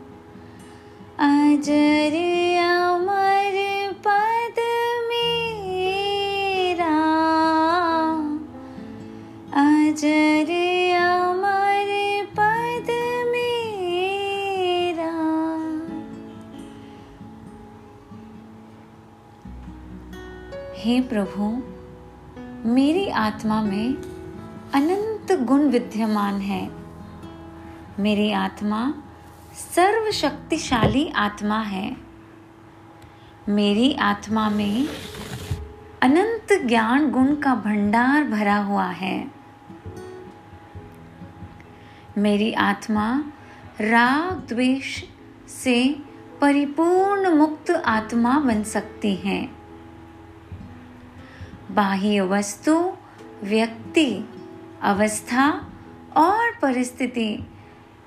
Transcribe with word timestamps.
अजर 1.19 2.15
हे 20.79 21.01
प्रभु, 21.01 21.63
मेरी 22.69 23.09
आत्मा 23.09 23.61
में 23.61 23.93
अनंत 24.73 25.39
गुण 25.41 25.61
विद्यमान 25.61 26.41
है। 26.41 26.71
मेरी 27.99 28.31
आत्मा 28.31 28.93
सर्वशक्तिशाली 29.75 31.09
आत्मा 31.15 31.59
है। 31.59 31.97
मेरी 33.49 33.93
आत्मा 33.93 34.49
में 34.49 34.87
अनंत 36.01 36.67
ज्ञान 36.67 37.11
गुण 37.11 37.35
का 37.35 37.55
भंडार 37.55 38.23
भरा 38.23 38.57
हुआ 38.57 38.87
है। 38.87 39.31
मेरी 42.17 42.53
आत्मा 42.53 43.23
राग 43.81 44.47
द्वेष 44.47 45.03
से 45.47 45.95
परिपूर्ण 46.41 47.35
मुक्त 47.35 47.71
आत्मा 47.71 48.39
बन 48.39 48.63
सकती 48.63 49.15
है। 49.15 49.56
बाह्य 51.71 52.21
वस्तु, 52.21 52.93
व्यक्ति, 53.43 54.29
अवस्था 54.81 55.71
और 56.17 56.59
परिस्थिति, 56.61 57.47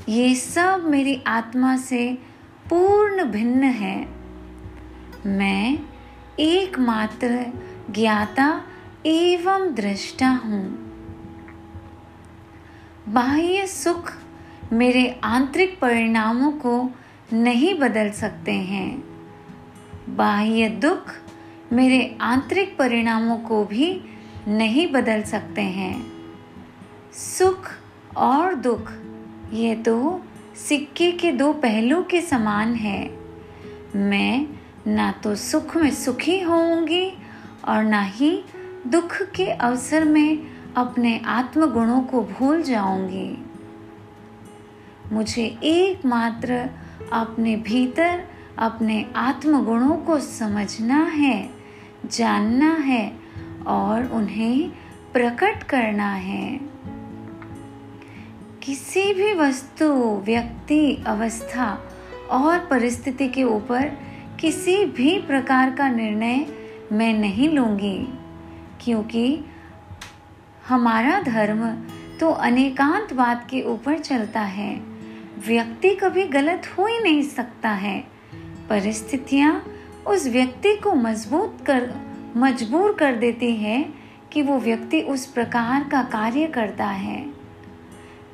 ये 0.08 0.34
सब 0.34 0.84
मेरी 0.84 1.22
आत्मा 1.26 1.76
से 1.76 2.18
पूर्ण 2.70 3.24
भिन्न 3.24 3.64
है। 3.64 4.08
मैं 5.26 5.78
एकमात्र 6.40 7.46
ज्ञाता 7.90 8.62
एवं 9.06 9.74
दृष्टा 9.74 10.28
हूँ। 10.28 10.90
बाह्य 13.08 13.66
सुख 13.66 14.12
मेरे 14.72 15.20
आंतरिक 15.24 15.80
परिणामों 15.80 16.52
को 16.52 16.90
नहीं 17.32 17.78
बदल 17.78 18.10
सकते 18.10 18.52
हैं। 18.52 19.04
बाह्य 20.16 20.68
दुख 20.68 21.14
मेरे 21.72 22.16
आंतरिक 22.20 22.76
परिणामों 22.78 23.36
को 23.38 23.64
भी 23.64 24.00
नहीं 24.48 24.92
बदल 24.92 25.22
सकते 25.22 25.62
हैं। 25.62 26.12
सुख 27.12 27.70
और 28.16 28.54
दुख, 28.54 28.92
ये 29.52 29.74
तो 29.74 30.22
सिक्के 30.68 31.12
के 31.12 31.32
दो 31.32 31.52
पहलू 31.52 32.02
के 32.02 32.20
समान 32.20 32.74
है। 32.74 33.10
मैं 33.96 34.46
ना 34.86 35.12
तो 35.12 35.34
सुख 35.34 35.76
में 35.76 35.90
सुखी 35.90 36.40
होऊँगी 36.40 37.12
और 37.68 37.84
ना 37.84 38.02
ही 38.02 38.44
दुख 38.86 39.22
के 39.22 39.46
अवसर 39.46 40.04
में 40.04 40.46
अपने 40.76 41.20
आत्मगुणों 41.26 42.00
को 42.00 42.22
भूल 42.22 42.62
जाऊँगी। 42.62 43.44
मुझे 45.12 45.58
एकमात्र 45.64 46.70
अपने 47.12 47.56
भीतर 47.56 48.24
अपने 48.58 49.06
आत्मगुणों 49.16 49.96
को 49.96 50.18
समझना 50.18 51.02
है। 51.04 51.59
जानना 52.06 52.72
है 52.74 53.12
और 53.66 54.06
उन्हें 54.06 54.70
प्रकट 55.12 55.62
करना 55.62 56.12
है। 56.12 56.60
किसी 58.62 59.12
भी 59.14 59.32
वस्तु, 59.34 59.86
व्यक्ति, 60.24 61.04
अवस्था 61.06 61.66
और 62.30 62.58
परिस्थिति 62.58 63.28
के 63.28 63.44
ऊपर 63.44 63.86
किसी 64.40 64.84
भी 64.84 65.18
प्रकार 65.18 65.70
का 65.70 65.88
निर्णय 65.88 66.46
मैं 66.92 67.12
नहीं 67.14 67.48
लूँगी, 67.48 67.98
क्योंकि 68.80 69.44
हमारा 70.68 71.20
धर्म 71.20 71.66
तो 72.20 72.30
अनेकांत 72.30 73.12
बात 73.12 73.46
के 73.50 73.62
ऊपर 73.62 73.98
चलता 73.98 74.40
है। 74.40 74.74
व्यक्ति 75.46 75.94
कभी 75.94 76.24
गलत 76.24 76.62
हो 76.78 76.86
ही 76.86 76.98
नहीं 77.00 77.22
सकता 77.22 77.70
है। 77.70 77.98
परिस्थितियाँ 78.68 79.69
उस 80.06 80.26
व्यक्ति 80.26 80.76
को 80.76 80.94
मज़बूत 80.94 81.58
कर, 81.66 81.90
मजबूर 82.36 82.92
कर 82.92 83.16
देती 83.16 83.56
है 83.56 83.84
कि 84.32 84.42
वो 84.42 84.58
व्यक्ति 84.58 85.00
उस 85.00 85.26
प्रकार 85.26 85.88
का 85.92 86.02
कार्य 86.02 86.46
करता 86.46 86.86
है। 86.86 87.26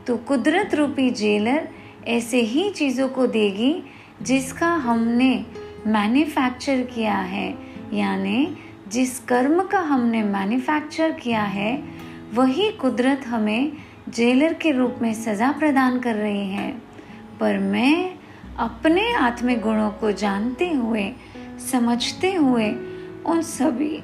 तो 0.06 0.16
कुदरत 0.16 0.74
रूपी 0.74 1.10
जेलर 1.10 1.68
ऐसे 2.08 2.40
ही 2.40 2.70
चीज़ों 2.70 3.08
को 3.08 3.26
देगी 3.26 3.82
जिसका 4.22 4.68
हमने 4.68 5.46
मैन्युफैक्चर 5.86 6.82
किया 6.82 7.16
है। 7.16 7.58
यानी 7.92 8.56
जिस 8.88 9.18
कर्म 9.20 9.62
का 9.62 9.80
हमने 9.80 10.22
मैन्युफैक्चर 10.22 11.12
किया 11.12 11.42
है, 11.42 11.82
वही 12.34 12.70
कुदरत 12.72 13.26
हमें 13.26 13.72
जेलर 14.08 14.52
के 14.54 14.70
रूप 14.70 14.96
में 15.02 15.14
सज़ा 15.14 15.52
प्रदान 15.52 15.98
कर 16.00 16.14
रही 16.14 16.48
है। 16.48 16.70
पर 17.40 17.58
मैं 17.58 18.14
अपने 18.56 19.12
आत्मिक 19.12 19.60
गुणों 19.60 19.90
को 19.90 20.12
जानते 20.12 20.70
हुए 20.70 21.12
समझते 21.58 22.34
हुए 22.34 22.70
उन 23.26 23.42
सभी 23.42 24.02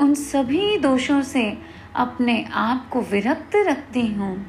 उन 0.00 0.14
सभी 0.14 0.78
दोषों 0.78 1.22
से 1.22 1.58
अपने 1.94 2.44
आप 2.52 2.88
को 2.92 3.00
विरक्त 3.00 3.56
रखती 3.56 4.06
हूँ। 4.06 4.46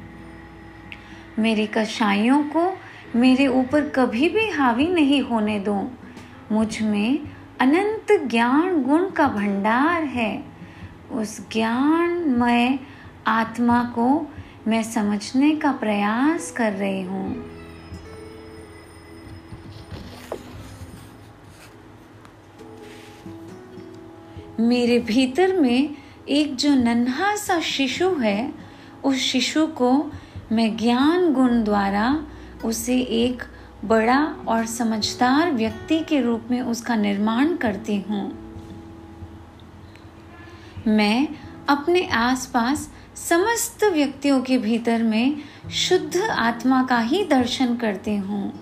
मेरी 1.38 1.66
कषाइयों 1.66 2.42
को 2.42 2.76
मेरे 3.16 3.46
ऊपर 3.46 3.88
कभी 3.88 4.28
भी 4.28 4.50
हावी 4.50 4.86
नहीं 4.86 5.20
होने 5.20 5.60
दो। 5.60 5.90
मुझमें 6.52 7.18
अनंत 7.60 8.28
ज्ञान 8.30 8.82
गुण 8.82 9.10
का 9.10 9.28
भंडार 9.28 10.02
है। 10.02 10.44
उस 11.12 11.52
ज्ञानमय 11.52 12.78
आत्मा 13.26 13.82
को 13.84 14.32
मैं 14.66 14.82
समझने 14.82 15.56
का 15.56 15.72
प्रयास 15.72 16.50
कर 16.50 16.72
रही 16.72 17.02
हूँ। 17.02 17.57
मेरे 24.60 24.98
भीतर 24.98 25.60
में 25.60 25.94
एक 26.28 26.56
जो 26.56 26.74
नन्हा 26.74 27.36
सा 27.36 27.60
शिशु 27.60 28.10
है, 28.10 28.54
उस 29.04 29.16
शिशु 29.16 29.66
को 29.66 30.12
मैं 30.52 30.76
ज्ञान 30.76 31.32
गुण 31.32 31.64
द्वारा 31.64 32.26
उसे 32.64 33.00
एक 33.00 33.42
बड़ा 33.84 34.24
और 34.48 34.66
समझदार 34.66 35.52
व्यक्ति 35.52 36.00
के 36.00 36.20
रूप 36.20 36.44
में 36.50 36.60
उसका 36.60 36.96
निर्माण 36.96 37.56
करती 37.56 38.00
हूँ। 38.00 38.54
मैं 40.86 41.28
अपने 41.68 42.06
आसपास 42.06 42.90
समस्त 43.14 43.84
व्यक्तियों 43.84 44.42
के 44.42 44.58
भीतर 44.58 45.02
में 45.02 45.36
शुद्ध 45.70 46.16
आत्मा 46.16 46.82
का 46.82 46.98
ही 46.98 47.24
दर्शन 47.24 47.76
करती 47.76 48.16
हूँ। 48.16 48.52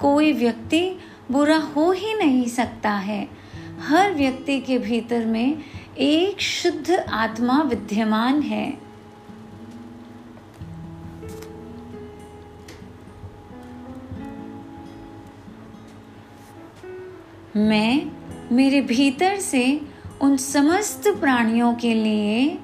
कोई 0.00 0.32
व्यक्ति 0.32 0.98
बुरा 1.30 1.56
हो 1.56 1.92
ही 1.92 2.14
नहीं 2.14 2.46
सकता 2.46 2.90
है। 2.90 3.39
हर 3.80 4.14
व्यक्ति 4.14 4.60
के 4.60 4.78
भीतर 4.78 5.26
में 5.26 5.64
एक 5.98 6.40
शुद्ध 6.40 7.04
आत्मा 7.12 7.62
विद्यमान 7.62 8.42
है। 8.42 8.78
मैं 17.56 18.10
मेरे 18.52 18.80
भीतर 18.80 19.36
से 19.36 19.80
उन 20.20 20.36
समस्त 20.36 21.08
प्राणियों 21.20 21.74
के 21.74 21.94
लिए 21.94 22.58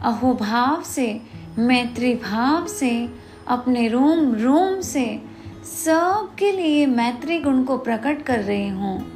अहोभाव 0.00 0.82
से, 0.82 1.20
मैत्री 1.58 2.14
भाव 2.14 2.66
से, 2.66 3.08
अपने 3.48 3.88
रोम 3.88 4.34
रोम 4.34 4.80
से 4.80 5.22
सबके 5.64 6.52
लिए 6.52 6.86
मैत्री 6.86 7.38
गुण 7.38 7.62
को 7.64 7.78
प्रकट 7.78 8.22
कर 8.22 8.40
रही 8.40 8.68
हूँ। 8.68 9.15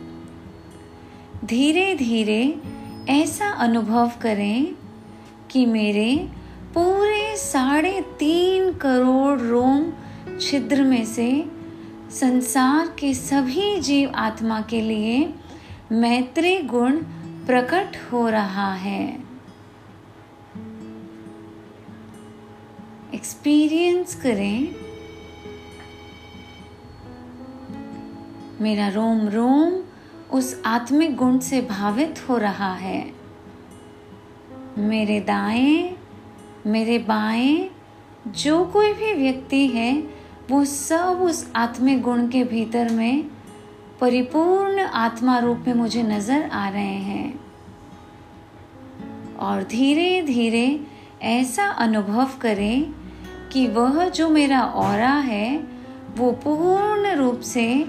धीरे 1.45 1.95
धीरे 1.95 2.55
ऐसा 3.09 3.51
अनुभव 3.51 4.13
करें 4.21 4.77
कि 5.51 5.67
मेरे 5.67 6.29
पूरे 6.75 7.37
साढ़े 7.37 8.01
तीन 8.01 8.73
करोड़ 8.73 9.41
रोम 9.41 9.93
छिद्र 10.41 10.83
में 10.83 11.05
से 11.05 11.45
संसार 12.11 12.87
के 12.99 13.15
सभी 13.15 13.81
जीव 13.81 14.13
आत्मा 14.15 14.61
के 14.61 14.81
लिए 14.81 15.35
मैत्री 15.93 16.59
गुण 16.59 16.97
प्रकट 17.47 18.13
हो 18.13 18.29
रहा 18.29 18.75
है। 18.75 19.23
एक्सपीरियंस 23.15 24.15
करें। 24.15 24.75
मेरा 28.61 28.89
रोम 28.89 29.29
रोम 29.29 29.90
उस 30.33 30.63
आत्मिक 30.67 31.17
गुण 31.17 31.39
से 31.39 31.61
भावित 31.61 32.29
हो 32.29 32.37
रहा 32.37 32.75
है। 32.75 33.13
मेरे 34.79 35.21
दाएँ, 35.21 35.97
मेरे 36.67 36.99
बाएँ, 36.99 37.71
जो 38.27 38.65
कोई 38.65 38.93
भी 38.93 39.15
व्यक्ति 39.15 39.67
है, 39.67 40.03
वो 40.51 40.65
सब 40.65 41.19
उस 41.23 41.53
आत्मिक 41.57 42.03
गुण 42.03 42.29
के 42.29 42.45
भीतर 42.45 42.89
में 42.89 43.31
परिपूर्ण 44.01 44.81
आत्मा 44.81 45.39
रूप 45.39 45.65
में 45.67 45.75
मुझे 45.75 46.03
नज़र 46.03 46.43
आ 46.53 46.69
रहे 46.69 46.83
हैं। 46.83 47.41
और 49.39 49.63
धीरे 49.63 50.23
धीरे 50.23 50.81
ऐसा 51.23 51.65
अनुभव 51.65 52.31
करें 52.41 52.95
कि 53.53 53.67
वह 53.67 54.09
जो 54.09 54.29
मेरा 54.29 54.63
और 54.63 54.99
है, 55.01 55.57
वो 56.17 56.33
पूर्ण 56.33 57.15
रूप 57.15 57.41
से 57.41 57.87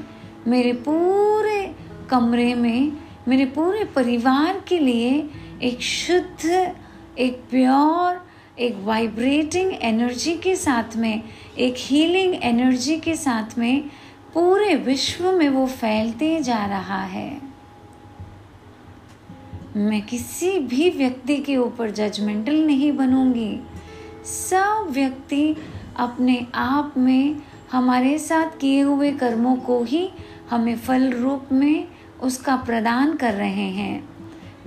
मेरे 0.47 0.73
पूरे 0.73 1.80
कमरे 2.11 2.55
में 2.55 2.91
मेरे 3.27 3.45
पूरे 3.45 3.83
परिवार 3.83 4.63
के 4.67 4.79
लिए 4.79 5.29
एक 5.63 5.81
शुद्ध, 5.81 6.75
एक 7.19 7.43
प्योर, 7.49 8.27
एक 8.59 8.75
वाइब्रेटिंग 8.77 9.71
एनर्जी 9.81 10.35
के 10.37 10.55
साथ 10.55 10.97
में, 10.97 11.23
एक 11.57 11.75
हीलिंग 11.77 12.35
एनर्जी 12.43 12.97
के 12.99 13.15
साथ 13.15 13.57
में 13.57 13.81
पूरे 14.33 14.75
विश्व 14.75 15.31
में 15.31 15.49
वो 15.49 15.65
फैलते 15.67 16.39
जा 16.39 16.65
रहा 16.65 17.03
है। 17.03 17.41
मैं 19.75 20.01
किसी 20.01 20.59
भी 20.59 20.89
व्यक्ति 20.89 21.37
के 21.37 21.57
ऊपर 21.57 21.91
जजमेंटल 21.91 22.65
नहीं 22.65 22.91
बनूँगी। 22.91 23.59
सब 24.25 24.87
व्यक्ति 24.89 25.55
अपने 25.97 26.47
आप 26.55 26.93
में 26.97 27.35
हमारे 27.71 28.17
साथ 28.19 28.59
किए 28.59 28.81
हुए 28.81 29.11
कर्मों 29.11 29.55
को 29.55 29.83
ही 29.83 30.09
हमें 30.49 30.77
फल 30.77 31.11
रूप 31.11 31.45
में 31.51 31.87
उसका 32.23 32.55
प्रदान 32.55 33.15
कर 33.15 33.33
रहे 33.33 33.69
हैं। 33.69 34.09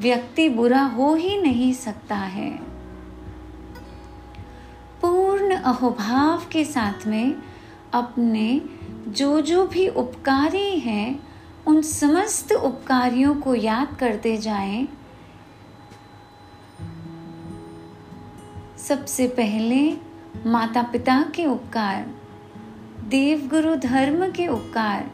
व्यक्ति 0.00 0.48
बुरा 0.48 0.82
हो 0.82 1.14
ही 1.14 1.42
नहीं 1.42 1.72
सकता 1.72 2.16
है। 2.16 2.50
पूर्ण 5.02 5.54
अहोभाव 5.56 6.42
के 6.52 6.64
साथ 6.64 7.06
में 7.06 7.36
अपने 7.92 8.62
जो 9.08 9.40
जो 9.40 9.66
भी 9.66 9.88
उपकारी 9.88 10.78
हैं, 10.78 11.28
उन 11.66 11.82
समस्त 11.82 12.52
उपकारियों 12.52 13.34
को 13.34 13.54
याद 13.54 13.96
करते 14.00 14.36
जाएँ। 14.36 14.88
सबसे 18.78 19.28
पहले 19.28 19.96
माता 20.46 20.82
पिता 20.82 21.24
के 21.34 21.46
उपकार 21.46 22.06
देव 23.08 23.48
गुरु 23.48 23.76
धर्म 23.76 24.32
के 24.32 24.46
उपकार 24.46 25.10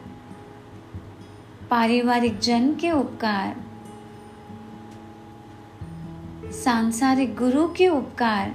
पारिवारिक 1.71 2.39
जन 2.39 2.73
के 2.75 2.91
उपकार, 2.91 3.55
सांसारिक 6.53 7.35
गुरु 7.35 7.67
के 7.67 7.87
उपकार 7.87 8.53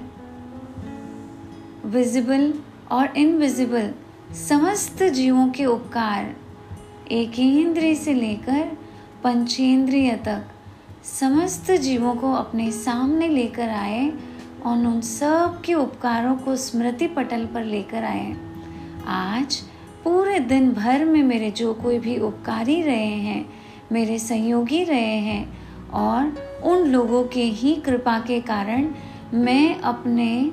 विजिबल 1.85 2.53
और 2.91 3.17
इनविजिबल 3.17 3.89
समस्त 4.47 5.03
जीवों 5.03 5.47
के 5.49 5.65
उपकार, 5.65 6.35
एक 7.11 7.39
इंद्रिय 7.39 7.95
से 7.95 8.13
लेकर 8.13 8.77
पंचेंद्रिय 9.23 10.15
तक 10.15 10.43
समस्त 11.03 11.71
जीवों 11.71 12.15
को 12.15 12.33
अपने 12.33 12.71
सामने 12.71 13.27
लेकर 13.27 13.69
आए 13.69 14.09
और 14.65 14.85
उन 14.87 15.01
सब 15.01 15.61
के 15.61 15.73
उपकारों 15.73 16.35
को 16.35 16.55
स्मृति 16.55 17.07
पटल 17.07 17.45
पर 17.45 17.63
लेकर 17.63 18.03
आए। 18.03 18.35
आज 19.07 19.61
पूरे 20.07 20.39
दिन 20.39 20.71
भर 20.73 21.05
में 21.05 21.23
मेरे 21.23 21.51
जो 21.51 21.73
कोई 21.73 21.97
भी 21.99 22.17
उपकारी 22.17 22.81
रहे 22.81 23.05
हैं, 23.05 23.49
मेरे 23.91 24.19
सहयोगी 24.19 24.83
रहे 24.83 25.17
हैं 25.19 25.89
और 25.89 26.61
उन 26.63 26.87
लोगों 26.87 27.23
के 27.23 27.43
ही 27.43 27.75
कृपा 27.75 28.19
के 28.19 28.39
कारण 28.41 28.87
मैं 29.33 29.79
अपने 29.79 30.51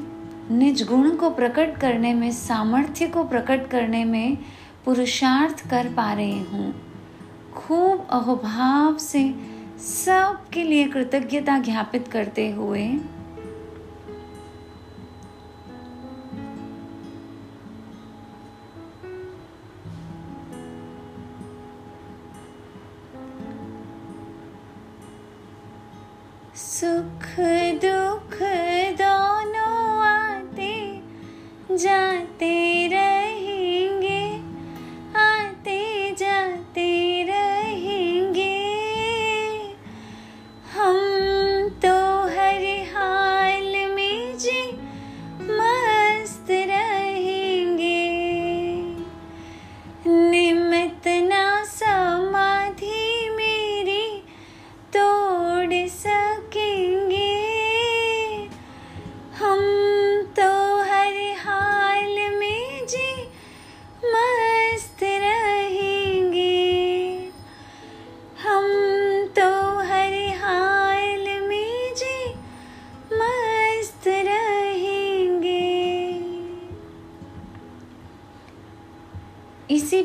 निज 0.50 0.86
गुण 0.88 1.10
को 1.10 1.30
प्रकट 1.30 1.76
करने 1.76 2.14
में, 2.14 2.30
सामर्थ्य 2.30 3.06
को 3.06 3.24
प्रकट 3.24 3.66
करने 3.66 4.04
में 4.04 4.38
पुरुषार्थ 4.84 5.70
कर 5.70 5.88
पा 5.88 6.12
रही 6.12 6.38
हूँ। 6.38 6.74
खूब 7.54 8.06
अहोभाव 8.10 8.96
से 8.96 9.34
सबके 9.78 10.62
लिए 10.62 10.88
कृतज्ञता 10.88 11.58
ज्ञापित 11.58 12.08
करते 12.08 12.50
हुए 12.50 12.86
सुख 26.64 27.24
दुख 27.80 28.36
दोनों 29.00 29.80
आते 30.04 30.72
जाते 31.76 32.53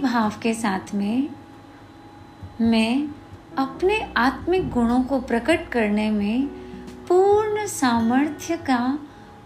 भाव 0.01 0.33
के 0.41 0.53
साथ 0.53 0.93
में 0.93 1.29
मैं 2.61 3.07
अपने 3.57 4.13
आत्मिक 4.17 4.69
गुणों 4.69 5.03
को 5.03 5.19
प्रकट 5.21 5.69
करने 5.69 6.11
में 6.11 6.47
पूर्ण 7.07 7.65
सामर्थ्य 7.67 8.57
का 8.57 8.99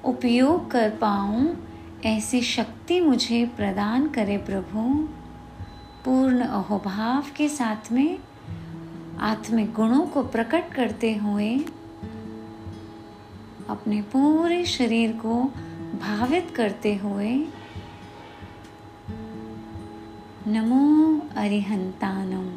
उपयोग 0.05 0.71
कर 0.71 0.89
पाऊँ, 0.89 1.67
ऐसी 2.05 2.41
शक्ति 2.41 3.01
मुझे 3.01 3.45
प्रदान 3.45 4.07
करे 4.07 4.37
प्रभु। 4.37 5.07
पूर्ण 6.05 6.41
अहोभाव 6.41 7.25
के 7.35 7.49
साथ 7.49 7.91
में 7.91 8.19
आत्मिक 9.19 9.73
गुणों 9.73 10.01
को 10.01 10.23
प्रकट 10.23 10.73
करते 10.73 11.15
हुए 11.15 11.57
अपने 13.69 14.01
पूरे 14.01 14.65
शरीर 14.65 15.11
को 15.11 15.43
भावित 16.01 16.53
करते 16.55 16.95
हुए 16.95 17.47
नमो 20.47 20.85
अरिहंतानम 21.37 22.47